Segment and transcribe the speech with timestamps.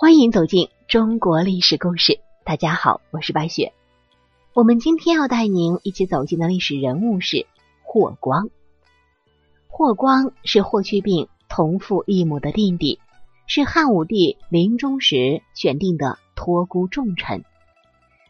[0.00, 2.20] 欢迎走进中国历史故事。
[2.46, 3.74] 大家好，我是白雪。
[4.54, 7.46] 我们今天要带您一起走进的历史人物是
[7.82, 8.48] 霍光。
[9.68, 12.98] 霍光是霍去病同父异母的弟弟，
[13.46, 17.44] 是汉武帝临终时选定的托孤重臣。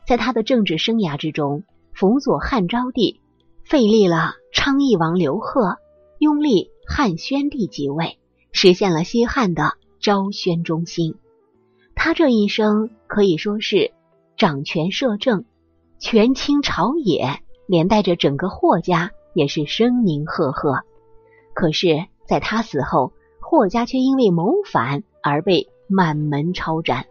[0.08, 1.62] 在他的政治生涯之中，
[1.92, 3.20] 辅佐汉昭帝，
[3.64, 5.76] 废立了昌邑王刘贺，
[6.18, 8.18] 拥立汉宣帝即位，
[8.50, 11.14] 实现了西汉的昭宣中兴。
[12.02, 13.92] 他这一生可以说是
[14.38, 15.44] 掌权摄政，
[15.98, 20.80] 权倾朝野，连带着整个霍家也是声名赫赫。
[21.52, 27.04] 可是，在他死后，霍家却因为谋反而被满门抄斩。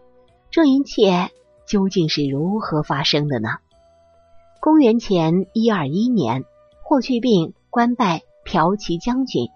[0.50, 1.30] 这一切
[1.68, 3.50] 究竟是如何发生的呢？
[4.60, 6.46] 公元前一二一年，
[6.82, 9.50] 霍去病官拜骠骑将军，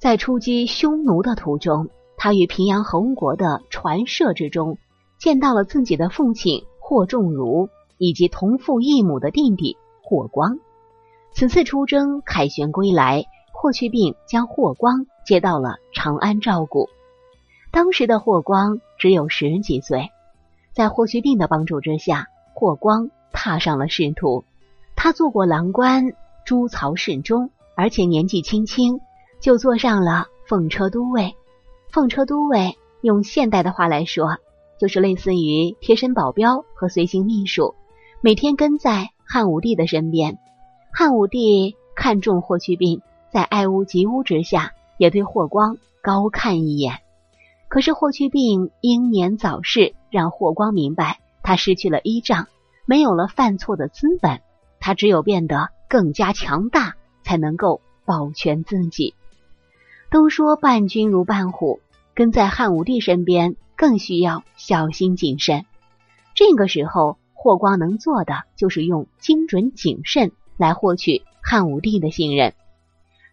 [0.00, 1.88] 在出击匈奴的途中。
[2.22, 4.76] 他与平阳侯国的传舍之中，
[5.16, 10.58] 见到了自己的父亲霍仲儒以及同父异母的弟弟霍光。
[11.32, 16.90] 此次出征凯旋归来，霍去病将霍光接到了长安照顾。
[17.70, 20.10] 当时的霍光只有十几岁，
[20.74, 24.44] 在霍去病的帮助之下，霍光踏上了仕途。
[24.94, 26.12] 他做过郎官、
[26.44, 29.00] 诸曹侍中，而且年纪轻轻
[29.40, 31.34] 就坐上了奉车都尉。
[31.92, 34.38] 奉车都尉用现代的话来说，
[34.78, 37.74] 就是类似于贴身保镖和随行秘书，
[38.20, 40.38] 每天跟在汉武帝的身边。
[40.92, 47.00] 汉武帝看中霍去病，在爱屋及乌之下，也对霍光高看一眼。
[47.68, 52.46] 可是霍去病英年早逝，让霍光明白，他失去了依仗，
[52.86, 54.40] 没有了犯错的资本，
[54.78, 56.94] 他只有变得更加强大，
[57.24, 59.14] 才能够保全自己。
[60.10, 61.78] 都说伴君如伴虎，
[62.14, 65.66] 跟在汉武帝身边更需要小心谨慎。
[66.34, 72.54] 这个时候，霍光能做的就是用精准谨慎来获取汉武帝的信任。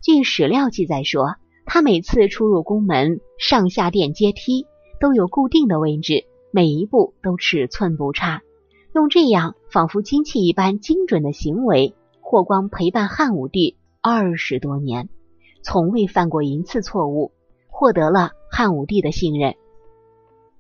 [0.04, 4.68] 据史料记载说，他每次出入宫门，上下殿阶梯
[5.00, 8.44] 都有固定的位置，每一步都尺寸不差。
[8.94, 15.10] 用这样仿佛机器一般精准的行为，霍光陪伴汉武帝二十多年。
[15.68, 17.34] 从未犯过一次错误，
[17.68, 19.56] 获得了汉武帝的信任。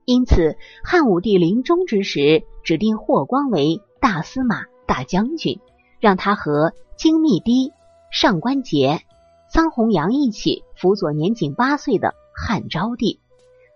[0.03, 5.61] 因此，汉武帝临终之时，指定霍光为大司马、大将军，
[6.01, 7.71] 让他和金密堤、
[8.11, 8.99] 上官桀、
[9.49, 13.21] 臧弘羊一起辅佐年仅八岁的汉昭帝，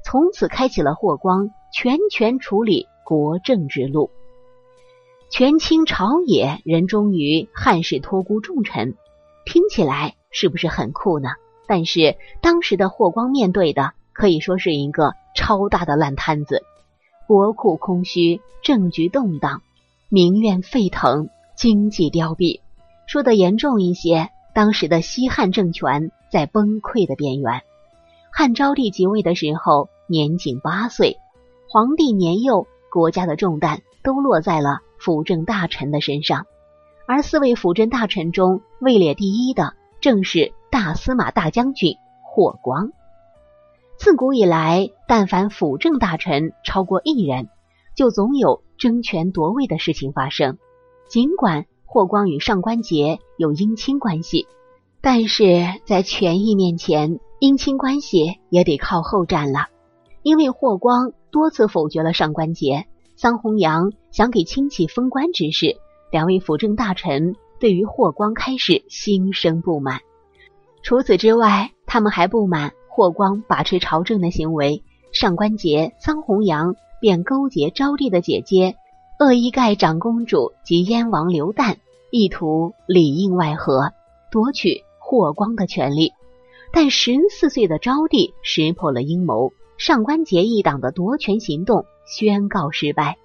[0.04, 4.12] 从此开启了霍光全权处理国政之路。
[5.30, 8.98] 权倾朝野，人忠于汉室，托孤重臣，
[9.46, 10.18] 听起来。
[10.32, 11.30] 是不是很酷呢？
[11.68, 16.64] 但是当时的霍光面对的可以说是一个超大的烂摊子，
[17.28, 19.62] 国库空虚，政局动荡，
[20.10, 22.60] 民怨沸腾，经济凋敝。
[23.08, 27.62] 说的严重一些，当时的西汉政权在崩溃的边缘。
[28.32, 31.18] 汉昭帝即位的时候年仅八岁，
[31.70, 36.46] 皇帝年幼，国家的重担都落在了辅政大臣的身上，
[37.08, 39.74] 而四位辅政大臣中位列第一的。
[40.02, 42.92] 正是大司马大将军霍光。
[43.98, 47.50] 自古以来，但凡辅政大臣超过一人，
[47.96, 50.58] 就总有争权夺位的事情发生。
[51.08, 54.48] 尽管霍光与上官桀有姻亲关系，
[55.02, 59.68] 但是在权益面前，姻亲关系也得靠后站了。
[60.24, 62.86] 因为霍光多次否决了上官桀、
[63.16, 65.78] 桑弘羊想给亲戚封官之事，
[66.12, 67.36] 两位辅政大臣。
[67.62, 70.02] 对于霍光开始心生不满。
[70.82, 74.84] 除此之外，他们还不满霍光把持朝政的行为。
[75.14, 78.76] 上官桀、臧弘羊便勾结昭帝的姐姐
[79.20, 81.76] 鄂伊盖长公主及燕王刘旦，
[82.12, 83.92] 意图里应外合，
[84.32, 86.14] 夺取霍光的权利。
[86.74, 93.18] 但十四岁的昭帝识破了阴谋，上官桀一党的夺权行动宣告失败。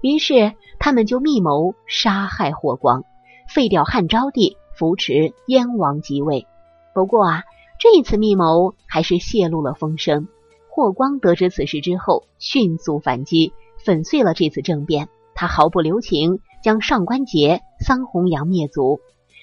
[0.00, 3.04] 于是，他们就密谋杀害霍光。
[3.54, 6.46] 废掉汉昭帝，扶持燕王即位。
[6.94, 7.42] 不过啊，
[7.78, 10.26] 这一次密谋还是泄露了风声。
[10.70, 13.52] 霍光得知此事之后，迅速反击，
[13.84, 15.10] 粉碎了这次政变。
[15.34, 19.00] 他毫不留情，将上官桀、桑弘羊灭族，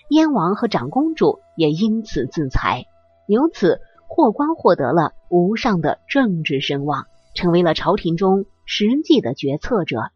[0.10, 2.86] 燕王和长公主也因此自裁。
[3.28, 7.06] 由此，霍光获得了无上的政治声望，
[7.36, 10.10] 成为了朝廷中实际的决策者。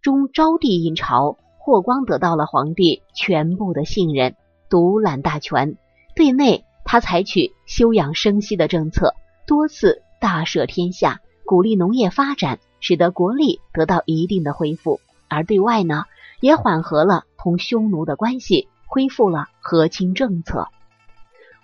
[0.00, 1.38] 中昭帝因朝。
[1.66, 4.36] 霍光得到了皇帝全部的信任，
[4.70, 5.76] 独揽大权。
[6.14, 9.14] 对内，他采取休养生息的政策，
[9.48, 16.04] 多次大赦天下，鼓励农业发展，使得国力得到一定的恢复；而对外呢，
[16.38, 20.68] 也缓和了同匈奴的关系，恢复了和亲政策。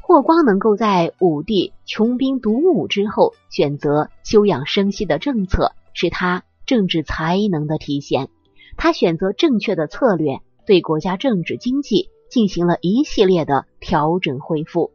[0.01, 8.31] 霍光能够在武帝穷兵黩武之后，选择休养生息的政策，是他政治才能的体现。
[8.77, 14.91] 他选择正确的策略，对国家政治经济进行了一系列的调整恢复，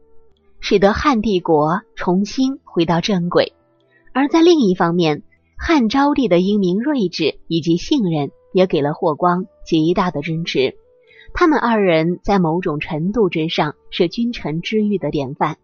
[0.60, 3.52] 使得汉帝国重新回到正轨。
[4.12, 5.22] 而在另一方面，
[5.56, 10.76] 汉昭帝的英明睿智以及信任，也给了霍光极大的支持。
[11.34, 15.58] 他们二人在某种程度之上是君臣之育的典范，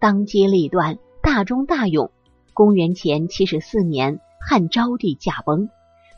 [0.00, 2.10] 当机立断，大忠大勇。
[2.54, 5.68] 公元前七十四年，汉昭帝驾崩，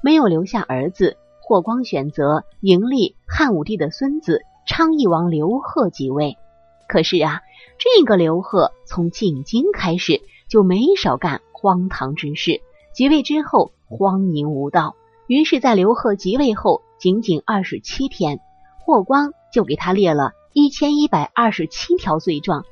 [0.03, 1.17] 没有留下儿子，
[1.51, 6.39] 霍光选择迎立汉武帝的孙子昌邑王刘贺即位。
[6.87, 7.41] 可是啊，
[7.77, 11.41] 这个刘贺从进京开始就没少干。
[11.51, 12.61] 荒唐之事，
[12.95, 14.95] 即位之后荒淫无道，
[15.27, 18.39] 于是，在刘贺即位后仅仅二十七天，
[18.79, 22.65] 霍光就给他列了一千一百二十七条罪状，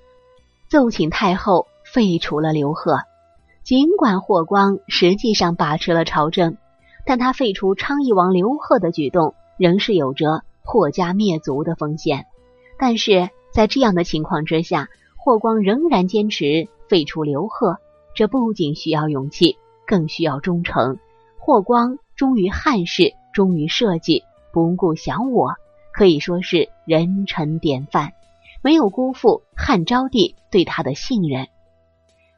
[0.70, 3.00] 奏请太后废除了刘贺。
[3.64, 6.56] 尽管霍光实际上把持了朝政，
[7.08, 12.26] 但他废除昌邑王刘贺的举动，仍是有着破家灭族的风险。
[12.78, 17.78] 但是在这样的情况之下，霍光仍然坚持废除刘贺。
[18.14, 19.56] 这不仅需要勇气，
[19.86, 20.98] 更需要忠诚。
[21.38, 25.54] 霍光忠于汉室，忠于社稷，不顾小我，
[25.94, 28.12] 可以说是人臣典范，
[28.60, 31.46] 没有辜负汉昭帝对他的信任。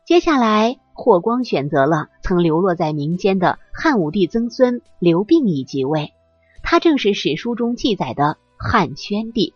[0.07, 6.13] 接下来，霍光选择了曾流落在民间的汉武帝曾孙刘病已即位，
[6.63, 9.55] 他正是史书中记载的汉宣帝。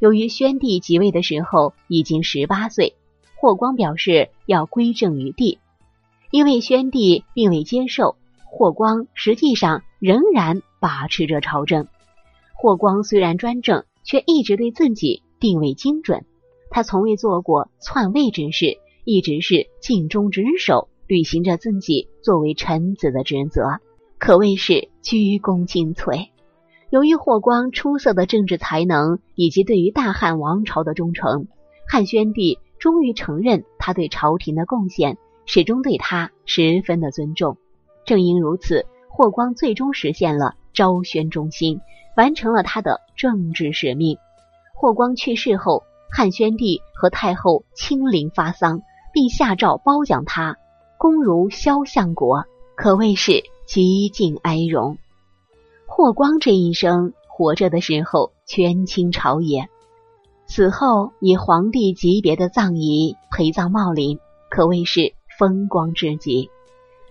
[0.00, 2.96] 由于宣帝即位的时候已经十八岁。
[3.36, 5.60] 霍光表示要归政于帝，
[6.32, 11.86] 因为宣帝并未接受，霍光实际上仍然把持着朝政。
[12.54, 16.24] 霍光虽然专政，却一直对自己定位精准。
[16.70, 23.80] 他从未做过篡位之事，一直是尽忠职守，履行着自己作为臣子的职责，
[24.18, 26.28] 可谓是鞠躬尽瘁。
[26.90, 31.46] 由于霍光出色的政治才能以及对于大汉王朝的忠诚，
[31.88, 32.58] 汉宣帝。
[32.78, 35.16] 终于承认他对朝廷的贡献，
[35.46, 37.56] 始终对他十分的尊重。
[38.04, 41.80] 正因如此，霍光最终实现了昭宣中兴，
[42.16, 44.18] 完成了他的政治使命。
[44.74, 50.56] 霍光去世后，汉宣帝和太后亲临发丧，并下诏褒奖他，
[50.98, 52.44] 功如萧相国，
[52.74, 54.98] 可谓是极尽哀荣。
[55.86, 59.68] 霍光这一生活着的时候，权倾朝野。
[60.46, 64.18] 死后以皇帝级别的葬仪陪葬茂陵，
[64.50, 66.50] 可谓是风光至极。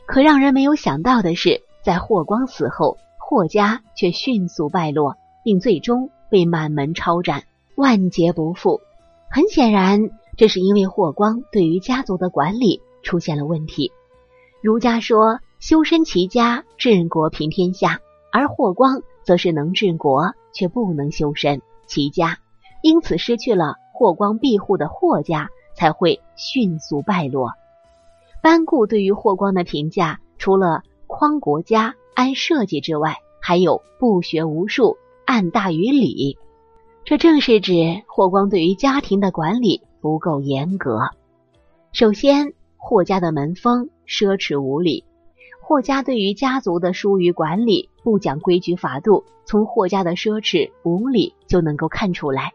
[0.06, 7.44] 可让人没有想到的是，在霍光死后，霍家却迅速败落，并最终被满门抄斩，
[7.76, 8.82] 万劫不复。
[9.30, 13.92] 很显然，这是因为霍光对于家族的管理出现了问题。
[14.62, 18.00] 儒家说修身齐家治国平天下，
[18.32, 22.40] 而霍光则是能治国却不能修身齐家。
[22.84, 27.52] 因此，失去了霍光庇护的霍家才会迅速败落。
[28.42, 36.38] 班固对于霍光的评价，除了匡国家、安社稷之外，还有不学无术、暗大于理。
[37.04, 41.10] 这正是指霍光对于家庭的管理不够严格。
[41.94, 45.06] 首先，霍家的门风奢侈无礼。
[45.62, 52.52] 霍家对于家族的疏于管理，不讲规矩法度，从霍家的奢侈无礼就能够看出来。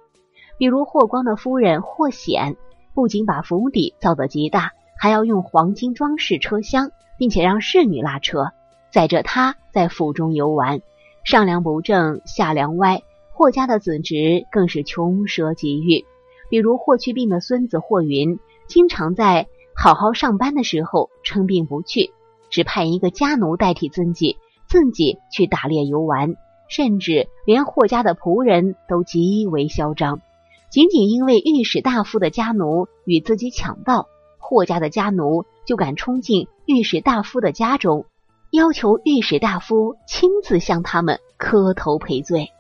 [0.59, 2.57] 比如霍光的夫人霍显，
[2.95, 8.53] 不仅把府邸造得极大，还要用黄金装饰车厢，并且让侍女拉车，
[8.91, 10.81] 载着他在府中游玩。
[11.25, 16.05] 上梁不正下梁歪，霍家的子侄更是穷奢极欲。
[16.49, 22.13] 比如霍去病的孙子霍云，经常在好好上班的时候称病不去，
[22.51, 24.39] 只派一个家奴代替自己，
[24.69, 26.37] 自己去打猎游玩，
[26.69, 30.21] 甚至连霍家的仆人都极为嚣张。
[30.69, 38.07] 仅仅因为御史大夫的家奴与自己抢道，霍家的家奴就敢冲进御史大夫的家中，
[38.51, 42.51] 要求御史大夫亲自向他们磕头赔罪。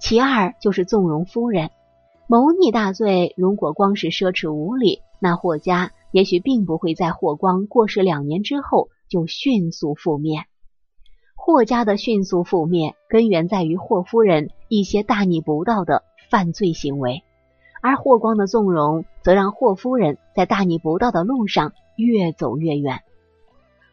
[0.00, 1.70] 其二就是纵容夫人，
[2.26, 3.34] 谋逆大罪。
[3.36, 10.44] 如果光是奢侈无礼，那霍家也许并不会在霍光过世两年之后就迅速覆灭。
[11.34, 16.04] 霍家的迅速覆灭，根源在于霍夫人一些大逆不道的。
[16.30, 17.24] 犯罪行为，
[17.82, 23.02] 而霍光的纵容则让霍夫人在大逆不道的路上越走越远。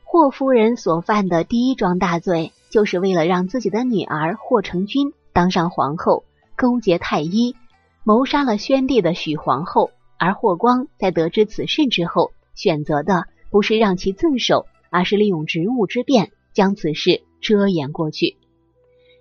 [0.05, 6.23] 霍夫人所犯的第一桩大罪，就是为了让自己的女儿霍成君当上皇后，
[6.55, 7.57] 勾结太医，
[8.03, 9.91] 谋杀了宣帝的许皇后。
[10.17, 18.37] 而霍光在得知此事之后，选择的不是让其自首，而是利用职务之便将此事遮掩过去。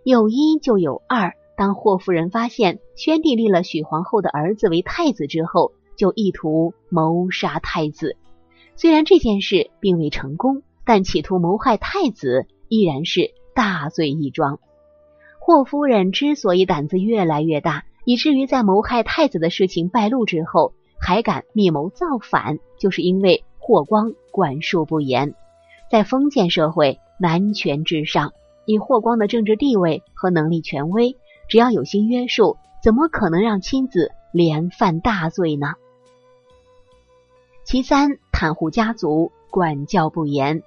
[0.05, 8.17] 有一就有二，当霍夫人发现宣帝立了许皇后的儿子为太子之后，就意图谋杀太子。
[8.77, 10.63] 虽然这件事并未成功。
[10.91, 14.59] 但企图谋害太子依然是大罪一桩。
[15.39, 25.35] 霍夫人之所以胆子越来越大，以至于在谋害太子的事情败露之后还敢密谋造反，就是因为霍光管束不严。
[25.91, 28.33] 在封建社会，男权至上，
[28.65, 31.19] 以霍光的政治地位和能力权威，
[31.51, 35.75] 只要有心约束，怎么可能让亲子连犯大罪呢？
[37.63, 40.63] 其三，袒护家族，管教不严。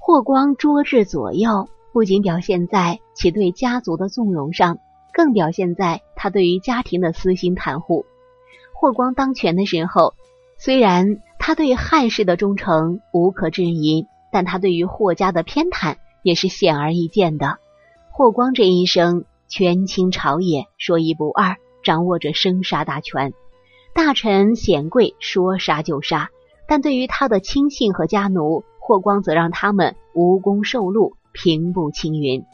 [0.00, 4.78] 霍光捉制左右，不仅表现在其对家族的纵容上，
[5.12, 8.06] 更表现在他对于家庭的私心袒护。
[8.72, 10.14] 霍光当权的时候，
[10.56, 17.58] 虽然他对汉室的忠诚无可置疑，但他对于霍家的偏袒也是显而易见的。
[18.12, 23.32] 霍光这一生权倾朝野，说一不二，掌握着生杀大权，
[23.92, 26.30] 大臣显贵说杀就杀，
[26.68, 28.62] 但对于他的亲信和家奴。
[28.78, 32.44] 霍光则让他们无功受禄，平步青云。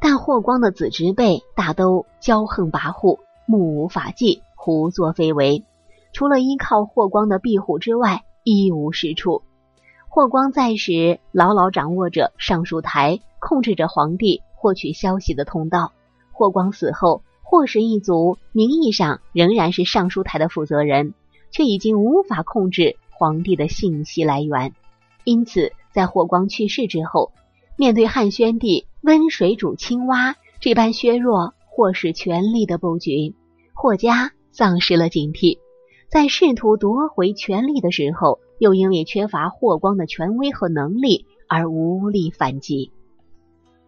[0.00, 5.64] 但霍光的子侄辈大都骄横跋扈，目无法纪，胡作非为，
[6.12, 9.42] 除了依靠霍光的庇护之外，一无是处。
[10.08, 15.92] 霍光在时，牢牢掌握着尚书台，控制着皇帝获取消息的通道。
[16.32, 21.14] 霍光死后，霍氏一族名义上仍然是尚书台的负责人，
[21.50, 24.72] 却已经无法控制皇帝的信息来源。
[25.24, 27.32] 因此，在霍光去世之后，
[27.76, 33.34] 面对汉宣帝温水煮青蛙这般削弱或是权力的布局，
[33.74, 35.58] 霍家丧失了警惕。
[36.08, 42.90] 在试图夺回权力的时候，又因为缺乏霍光的权威和能力而无力反击。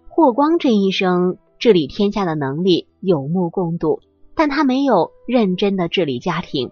[0.08, 4.00] 霍光这一生治理天下的能力有目共睹，
[4.34, 6.70] 但他没有认真的治理家庭，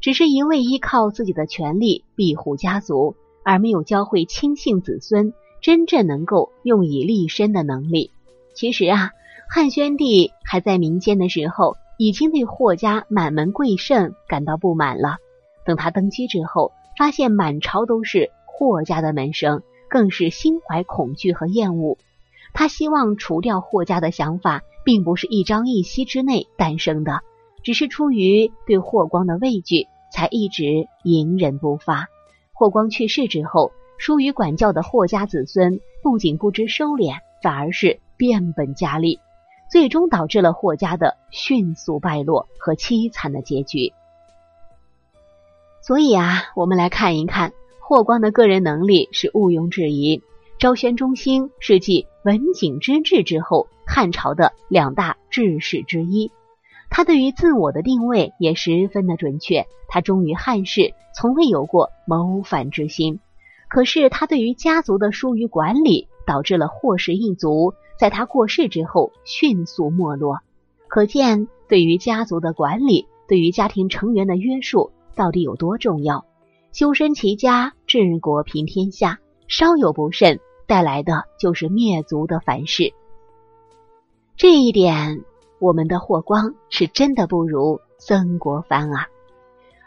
[0.00, 3.14] 只是一味依靠自己的权力庇护家族。
[3.44, 8.10] 而没有教会亲信子孙真正能够用以立身的能力。
[8.54, 9.12] 其实啊，
[9.48, 15.16] 汉宣帝还在民间的时候，已经对霍家满门贵盛感到不满了。
[15.64, 21.98] 等他登基之后，发现满朝都是霍家的门生，更是心怀恐惧和厌恶。
[22.54, 27.20] 他希望除掉霍家的想法，并不是一朝一夕之内诞生的，
[27.62, 32.08] 只是出于对霍光的畏惧，才一直隐忍不发。
[32.52, 39.20] 霍光去世之后，疏于管教的霍家子孙不仅不知收敛，反而是变本加厉，
[39.70, 43.92] 最终导致了霍家的迅速败落和凄惨的结局。
[45.82, 50.22] 所以啊，我们来看一看霍光的个人能力是毋庸置疑。
[50.58, 56.32] 昭宣中兴是继文景之治之后汉朝的两大治世之一。
[56.90, 63.20] 他对于自我的定位也十分的准确，他忠于汉室，从未有过谋反之心。
[63.68, 70.38] 可是他对于家族的疏于管理，导致了霍氏一族在他过世之后迅速没落。
[70.88, 76.24] 可见，对于家族的管理，对于家庭成员的约束到底有多重要？
[76.72, 82.92] 修身齐家治国平天下，稍有不慎，带来的就是灭族的反噬。
[84.36, 85.24] 这一点。
[85.60, 89.08] 我们的霍光是真的不如曾国藩啊！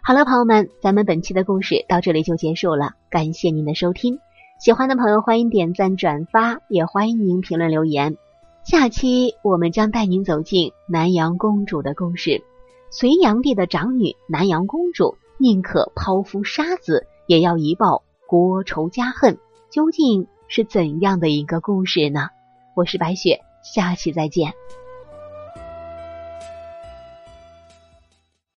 [0.03, 4.17] 好了，朋友们，咱们本期的故事到这里就结束了，感谢您的收听。
[4.59, 8.17] 喜欢的朋友欢迎点赞转发，也欢迎您评论留言。
[8.63, 12.43] 下期我们将带您走进南阳公主的故事。
[12.89, 19.37] 隋炀帝的长女南阳公主宁可抛夫杀子，也要一报国仇家恨，
[19.69, 22.29] 究竟是怎样的一个故事呢？
[22.75, 24.53] 我是白雪，下期再见。